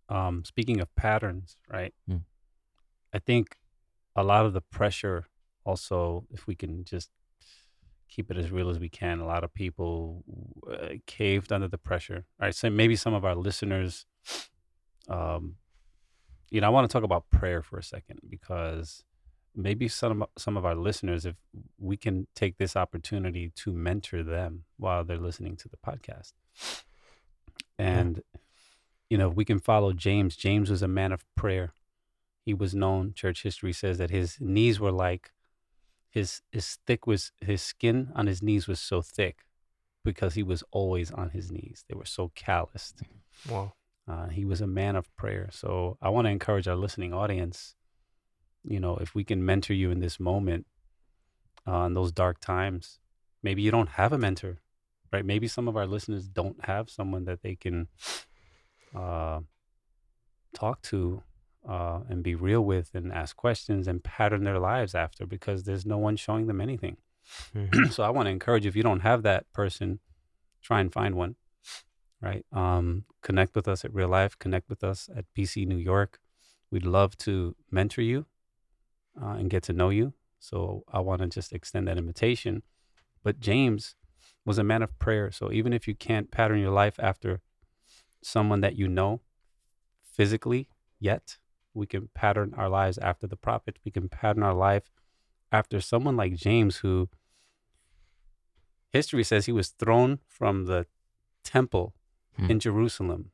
[0.09, 1.95] Um, speaking of patterns, right?
[2.07, 2.19] Hmm.
[3.15, 3.57] I think
[4.15, 5.27] a lot of the pressure
[5.65, 7.11] also, if we can just
[8.13, 9.21] keep it as real as we can.
[9.21, 10.23] A lot of people
[10.71, 12.27] uh, caved under the pressure.
[12.41, 14.05] All right, so maybe some of our listeners,
[15.09, 15.57] um,
[16.53, 19.05] you know, I want to talk about prayer for a second because
[19.57, 21.35] maybe some of, some of our listeners, if
[21.79, 26.35] we can take this opportunity to mentor them while they're listening to the podcast,
[27.79, 28.23] and
[29.09, 30.37] you know, we can follow James.
[30.37, 31.73] James was a man of prayer.
[32.45, 33.15] He was known.
[33.15, 35.31] Church history says that his knees were like
[36.11, 39.47] his his thick was his skin on his knees was so thick
[40.05, 41.87] because he was always on his knees.
[41.89, 43.01] They were so calloused.
[43.49, 43.73] Wow.
[44.09, 45.49] Uh, he was a man of prayer.
[45.53, 47.75] So I want to encourage our listening audience.
[48.65, 50.67] You know, if we can mentor you in this moment,
[51.67, 52.99] uh, in those dark times,
[53.43, 54.59] maybe you don't have a mentor,
[55.13, 55.25] right?
[55.25, 57.89] Maybe some of our listeners don't have someone that they can
[58.95, 59.41] uh,
[60.55, 61.23] talk to
[61.69, 65.87] uh, and be real with and ask questions and pattern their lives after because there's
[65.87, 66.97] no one showing them anything.
[67.55, 67.93] Mhm.
[67.93, 70.01] so I want to encourage you, if you don't have that person,
[70.61, 71.37] try and find one,
[72.23, 72.47] right?
[72.53, 76.21] Um, connect with us at Real Life, connect with us at BC New York.
[76.71, 78.27] We'd love to mentor you
[79.21, 80.15] uh, and get to know you.
[80.39, 82.63] So I want to just extend that invitation.
[83.23, 83.97] But James
[84.45, 85.31] was a man of prayer.
[85.31, 87.41] So even if you can't pattern your life after
[88.23, 89.21] someone that you know
[90.03, 90.69] physically
[91.01, 91.39] yet,
[91.75, 93.79] we can pattern our lives after the prophet.
[93.85, 94.91] We can pattern our life
[95.51, 97.09] after someone like James, who
[98.91, 100.87] history says he was thrown from the
[101.45, 101.95] temple
[102.37, 102.51] Hmm.
[102.51, 103.31] in Jerusalem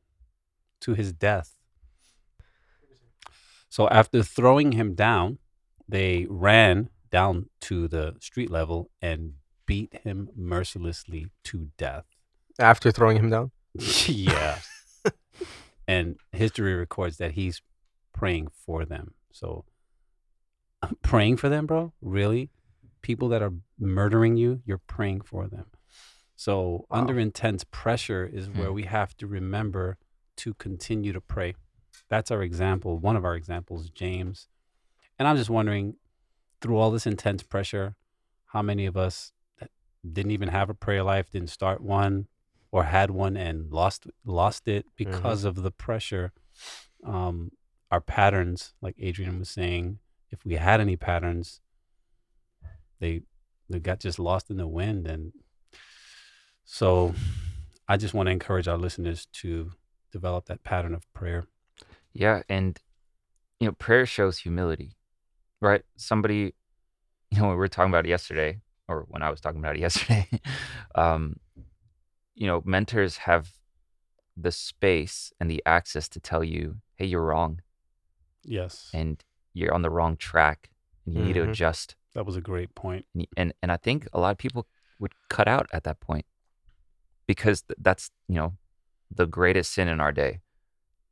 [0.81, 1.55] to his death.
[3.69, 5.37] So after throwing him down,
[5.87, 9.33] they ran down to the street level and
[9.65, 12.05] beat him mercilessly to death.
[12.59, 13.51] After throwing him down.
[14.07, 14.59] yeah.
[15.87, 17.61] and history records that he's
[18.13, 19.13] praying for them.
[19.31, 19.65] So
[21.01, 21.93] praying for them, bro?
[22.01, 22.49] Really?
[23.01, 25.65] People that are murdering you, you're praying for them.
[26.39, 26.99] So Wow.
[26.99, 28.75] under intense pressure is where Hmm.
[28.75, 29.97] we have to remember
[30.37, 31.53] to continue to pray.
[32.07, 32.97] That's our example.
[32.97, 34.47] One of our examples, James.
[35.17, 35.97] And I'm just wondering,
[36.61, 37.97] through all this intense pressure,
[38.53, 39.69] how many of us that
[40.13, 42.29] didn't even have a prayer life, didn't start one,
[42.71, 46.31] or had one and lost lost it because of the pressure.
[47.03, 47.51] Um,
[47.91, 49.99] our patterns, like Adrian was saying,
[50.29, 51.59] if we had any patterns,
[52.99, 53.23] they
[53.67, 55.05] they got just lost in the wind.
[55.05, 55.33] And
[56.71, 57.15] so,
[57.87, 59.71] I just want to encourage our listeners to
[60.11, 61.47] develop that pattern of prayer.
[62.13, 62.77] Yeah, and
[63.59, 64.95] you know, prayer shows humility,
[65.61, 65.81] right?
[65.97, 66.53] Somebody,
[67.31, 69.79] you know, we were talking about it yesterday, or when I was talking about it
[69.79, 70.27] yesterday.
[70.95, 71.37] um,
[72.35, 73.49] you know, mentors have
[74.37, 77.61] the space and the access to tell you, "Hey, you're wrong,
[78.43, 79.23] Yes, and
[79.55, 80.69] you're on the wrong track,
[81.07, 81.49] and you need to Mhm.
[81.49, 83.07] adjust." that was a great point.
[83.15, 84.67] And, and and I think a lot of people
[84.99, 86.25] would cut out at that point
[87.29, 88.53] because th- that's you know
[89.13, 90.39] the greatest sin in our day,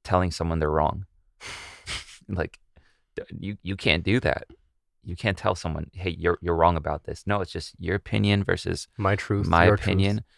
[0.03, 1.05] telling someone they're wrong.
[2.27, 2.59] like
[3.39, 4.45] you you can't do that.
[5.03, 8.43] You can't tell someone, "Hey, you're you're wrong about this." No, it's just your opinion
[8.43, 9.45] versus My truth.
[9.47, 9.85] my your truth.
[9.87, 10.23] opinion.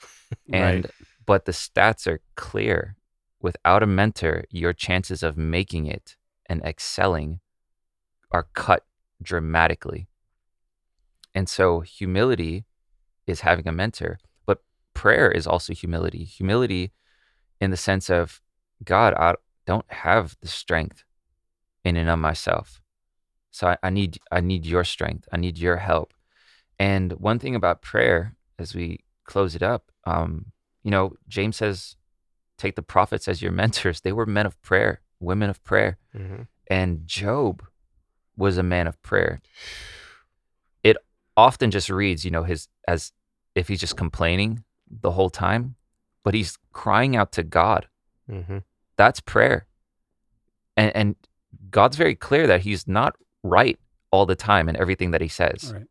[0.47, 0.61] Right.
[0.61, 0.91] And
[1.25, 2.95] but the stats are clear.
[3.41, 7.39] Without a mentor, your chances of making it and excelling
[8.29, 8.83] are cut
[9.23, 10.07] dramatically.
[11.33, 12.65] And so humility
[13.25, 14.19] is having a mentor,
[14.99, 16.25] prayer is also humility.
[16.25, 16.91] Humility
[17.61, 18.41] in the sense of
[18.83, 19.35] God, I
[19.65, 21.05] don't have the strength
[21.85, 22.81] in and of myself.
[23.49, 25.25] So I, I need I need your strength.
[25.31, 26.13] I need your help.
[26.77, 30.47] And one thing about prayer, as we close it up, um,
[30.83, 31.95] you know, James says,
[32.57, 34.01] take the prophets as your mentors.
[34.01, 35.97] They were men of prayer, women of prayer.
[36.13, 36.41] Mm-hmm.
[36.67, 37.63] And Job
[38.35, 39.39] was a man of prayer.
[40.83, 40.97] It
[41.37, 43.13] often just reads, you know, his as
[43.55, 45.75] if he's just complaining the whole time,
[46.23, 47.87] but he's crying out to God.
[48.29, 48.59] Mm-hmm.
[48.97, 49.65] That's prayer.
[50.75, 51.15] And and
[51.69, 53.79] God's very clear that he's not right
[54.11, 55.73] all the time in everything that he says.
[55.73, 55.85] Right.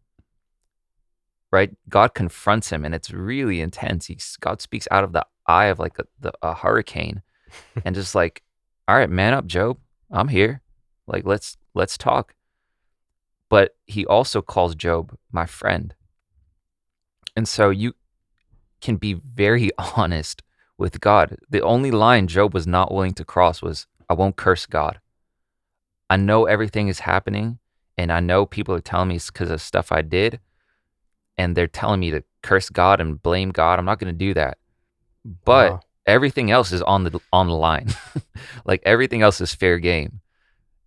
[1.50, 1.76] Right?
[1.88, 4.06] God confronts him and it's really intense.
[4.06, 7.22] He's, God speaks out of the eye of like a, the, a hurricane
[7.84, 8.42] and just like,
[8.87, 9.78] all right, man up, Job.
[10.11, 10.62] I'm here.
[11.06, 12.34] Like let's let's talk.
[13.48, 15.94] But he also calls Job my friend.
[17.34, 17.94] And so you
[18.80, 20.42] can be very honest
[20.76, 21.36] with God.
[21.50, 25.00] The only line Job was not willing to cross was, I won't curse God.
[26.10, 27.58] I know everything is happening,
[27.98, 30.40] and I know people are telling me it's because of stuff I did,
[31.36, 33.78] and they're telling me to curse God and blame God.
[33.78, 34.58] I'm not going to do that.
[35.44, 35.80] But Wow.
[36.06, 37.88] everything else is on the on the line.
[38.64, 40.20] like everything else is fair game.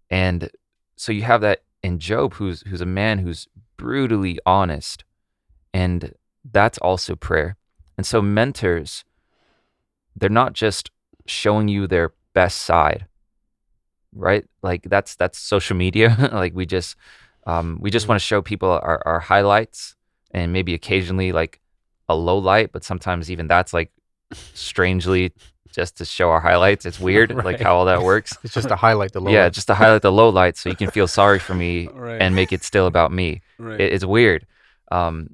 [0.09, 0.49] And
[0.95, 5.03] so you have that in Job who's who's a man who's brutally honest.
[5.73, 6.13] And
[6.49, 7.57] that's also prayer.
[7.97, 9.03] And so mentors
[10.15, 10.91] they're not just
[11.25, 13.05] showing you their best side.
[14.13, 14.45] Right?
[14.61, 16.29] Like that's that's social media.
[16.33, 16.95] like we just
[17.47, 18.09] um, we just Mhm.
[18.09, 19.95] want to show people our, our highlights
[20.31, 21.59] and maybe occasionally like
[22.09, 23.91] a low light, but sometimes even that's like
[24.53, 25.31] strangely
[25.71, 26.85] just to show our highlights.
[26.85, 28.37] It's weird, like how all that works.
[28.43, 29.31] It's just to highlight the low.
[29.31, 29.53] yeah, light.
[29.53, 32.21] just to highlight the low light, so you can feel sorry for me Right.
[32.21, 33.41] and make it still about me.
[33.57, 33.79] right.
[33.79, 34.45] It, it's weird.
[34.91, 35.29] Um,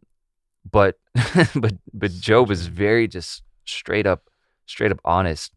[0.71, 0.97] but
[1.55, 4.29] but but Job is very just straight up
[4.65, 5.53] straight up honest,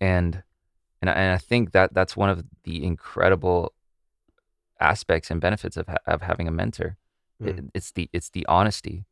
[0.00, 0.42] and
[1.00, 3.72] and I, and I think that that's one of the incredible
[4.80, 6.96] aspects and benefits of ha- of having a mentor.
[7.40, 7.70] It- Mm.
[7.74, 9.04] it's the it's the honesty.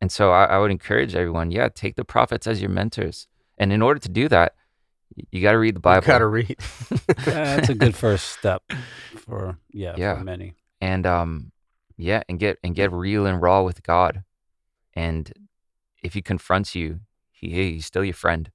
[0.00, 3.26] And so I, I would encourage everyone, yeah, take the prophets as your mentors.
[3.58, 4.54] And in order to do that,
[5.32, 6.04] you got to read the Bible.
[6.04, 6.56] You gotta read.
[7.24, 8.62] That's a good first step
[9.16, 10.16] for yeah, Yeah.
[10.18, 10.54] for many.
[10.80, 11.50] and um
[11.98, 14.24] yeah and get and get real and raw with god.
[14.94, 15.30] And
[16.02, 18.50] if he confronts you he hey, he's still your friend.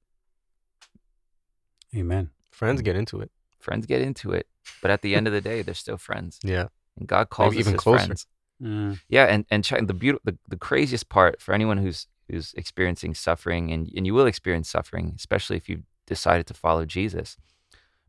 [1.95, 2.31] Amen.
[2.51, 3.31] Friends get into it.
[3.59, 4.47] friends get into it
[4.81, 6.39] but at the end of the day they're still friends.
[6.43, 6.67] Yeah.
[6.97, 8.05] and god calls Maybe us even his closer.
[8.05, 8.27] friends.
[8.61, 13.13] Mm, yeah and and the beautiful the, the craziest part for anyone who's who's experiencing
[13.13, 17.37] suffering and and you will experience suffering especially if you've decided to follow jesus.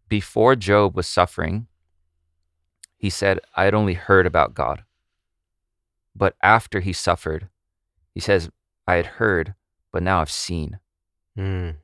[0.08, 1.66] Before job was suffering
[2.96, 4.84] he said i had only heard about god
[6.14, 7.48] but after he suffered
[8.14, 8.50] he says
[8.86, 9.54] i had heard
[9.92, 10.78] but now i've seen.
[11.38, 11.76] Mm.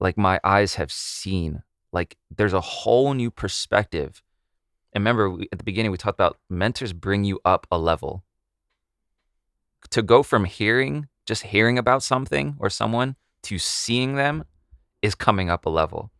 [0.00, 1.62] like my eyes have seen.
[1.92, 4.22] Like there's a whole new perspective.
[4.92, 8.24] And remember we, at the beginning we talked about mentors bring you up a level.
[9.90, 14.44] To go from hearing just hearing about something or someone to seeing them
[15.02, 16.10] is coming up a level.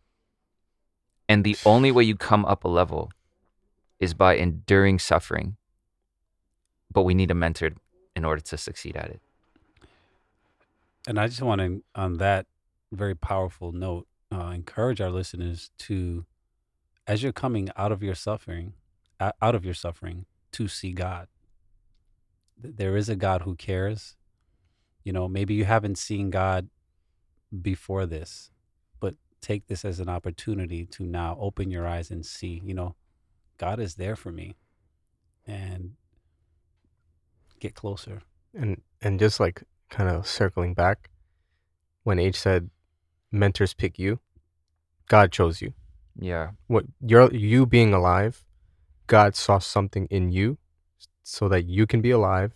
[1.28, 3.10] And the only way you come up a level
[3.98, 5.56] is by enduring suffering
[6.92, 7.70] but we need a mentor
[8.16, 9.16] in order to succeed at it
[11.06, 12.46] And I just want to, on that
[12.92, 16.26] very powerful note, uh, encourage our listeners to,
[17.06, 18.74] as you're coming out of your suffering,
[19.20, 21.28] out of your suffering, to see God.
[22.62, 24.16] Th- There is a God who cares.
[25.04, 26.68] You know, maybe you haven't seen God
[27.62, 28.50] before this,
[29.00, 32.96] but take this as an opportunity to now open your eyes and see, you know,
[33.58, 34.56] God is there for me
[35.46, 35.94] and
[37.60, 38.22] get closer.
[38.54, 41.10] And and just like kind of circling back,
[42.04, 42.70] when Age said,
[43.30, 44.20] "Mentors pick you,"
[45.08, 45.74] God chose you.
[46.18, 48.44] yeah What you're you being alive,
[49.06, 50.58] God saw something in you,
[51.22, 52.52] so that you can be alive,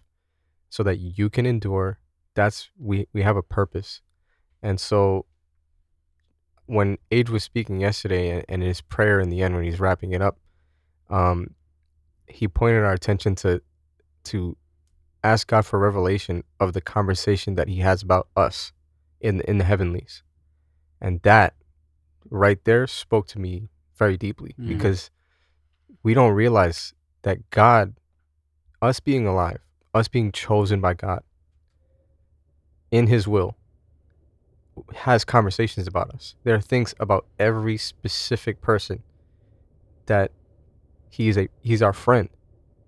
[0.69, 1.99] so that you can endure.
[2.35, 4.01] That's we we have a purpose,
[4.63, 5.27] and so
[6.67, 10.13] when Age was speaking yesterday, and, and his prayer in the end when he's wrapping
[10.13, 10.39] it up,
[11.11, 11.55] um,
[12.29, 13.61] he pointed our attention to
[14.25, 14.57] to
[15.23, 18.73] ask God for revelation of the conversation that He has about us
[19.21, 20.23] in in the heavenlies,
[21.01, 21.55] and that
[22.31, 24.69] right there spoke to me very deeply Mhm.
[24.69, 25.11] because
[26.03, 27.95] we don't realize that God,
[28.81, 29.61] us being alive,
[29.93, 31.23] us being chosen by God
[32.91, 33.57] in His will,
[34.95, 36.35] has conversations about us.
[36.45, 39.03] There are things about every specific person
[40.07, 40.33] that
[41.11, 42.29] He's a He's our friend,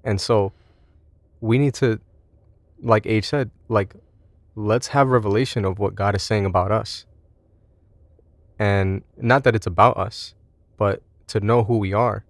[0.05, 0.53] and so
[1.41, 2.01] we need to,
[2.83, 3.95] like Age said, like
[4.55, 7.07] let's have revelation of what God is saying about us.
[8.59, 10.35] And not that it's about us,
[10.77, 12.25] but to know who we are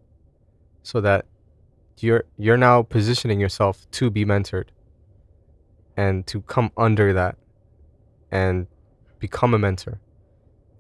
[0.83, 1.27] so that
[1.99, 4.69] you're you're now positioning yourself to be mentored
[5.97, 7.37] and to come under that
[8.31, 8.67] and
[9.19, 10.01] become a mentor.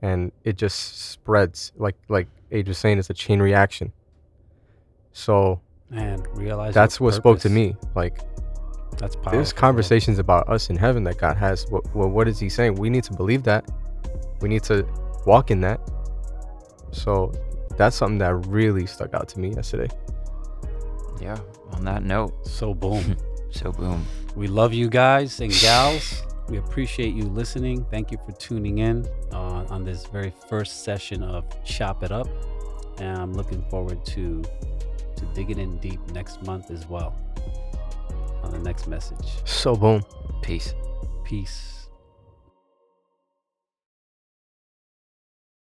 [0.01, 3.93] And it just spreads like like age was saying it's a chain reaction.
[5.13, 5.61] So
[5.91, 8.21] And realize that's what spoke to me like
[8.99, 9.33] That's powerful.
[9.33, 9.61] there's bro.
[9.61, 12.91] conversations about us in heaven that god has what, well what is he saying we
[12.91, 13.65] need to believe that
[14.41, 14.87] we need to
[15.27, 15.81] walk in that
[16.93, 17.33] so
[17.77, 19.89] that's something that really stuck out to me yesterday
[21.21, 21.39] Yeah.
[21.73, 23.17] On that note, So boom.
[23.51, 24.05] so boom.
[24.37, 26.23] We love you guys and gals.
[26.49, 27.85] We appreciate you listening.
[27.91, 32.29] Thank you for tuning in uh, on this very first session of Chop It Up.
[32.99, 34.43] And I'm looking forward to
[35.17, 37.15] to digging in deep next month as well
[38.43, 39.39] on the next message.
[39.45, 40.03] so boom
[40.43, 40.75] Peace.
[41.23, 41.82] Peace.